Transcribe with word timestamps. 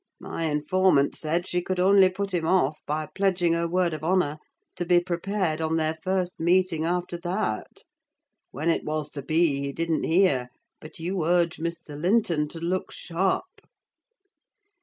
My 0.19 0.45
informant 0.45 1.15
said 1.15 1.45
she 1.45 1.61
could 1.61 1.79
only 1.79 2.09
put 2.09 2.33
him 2.33 2.47
off 2.47 2.81
by 2.87 3.05
pledging 3.13 3.53
her 3.53 3.67
word 3.67 3.93
of 3.93 4.03
honour 4.03 4.39
to 4.77 4.83
be 4.83 4.99
prepared 4.99 5.61
on 5.61 5.75
their 5.75 5.93
first 6.01 6.39
meeting 6.39 6.83
after 6.85 7.19
that: 7.19 7.83
when 8.49 8.71
it 8.71 8.83
was 8.83 9.11
to 9.11 9.21
be 9.21 9.59
he 9.59 9.71
didn't 9.71 10.05
hear; 10.05 10.49
but 10.79 10.97
you 10.97 11.23
urge 11.23 11.57
Mr. 11.57 11.95
Linton 11.95 12.47
to 12.47 12.59
look 12.59 12.91
sharp!" 12.91 13.45